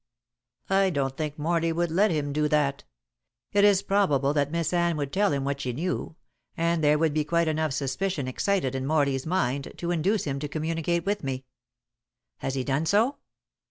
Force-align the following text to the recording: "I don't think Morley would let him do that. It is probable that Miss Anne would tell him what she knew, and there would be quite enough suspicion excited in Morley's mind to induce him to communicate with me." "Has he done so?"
"I 0.71 0.89
don't 0.89 1.15
think 1.15 1.37
Morley 1.37 1.71
would 1.71 1.91
let 1.91 2.09
him 2.09 2.33
do 2.33 2.47
that. 2.47 2.83
It 3.51 3.63
is 3.63 3.83
probable 3.83 4.33
that 4.33 4.49
Miss 4.49 4.73
Anne 4.73 4.97
would 4.97 5.13
tell 5.13 5.31
him 5.31 5.45
what 5.45 5.61
she 5.61 5.73
knew, 5.73 6.15
and 6.57 6.83
there 6.83 6.97
would 6.97 7.13
be 7.13 7.23
quite 7.23 7.47
enough 7.47 7.71
suspicion 7.71 8.27
excited 8.27 8.73
in 8.73 8.87
Morley's 8.87 9.27
mind 9.27 9.71
to 9.77 9.91
induce 9.91 10.23
him 10.23 10.39
to 10.39 10.47
communicate 10.47 11.05
with 11.05 11.23
me." 11.23 11.45
"Has 12.39 12.55
he 12.55 12.63
done 12.63 12.87
so?" 12.87 13.17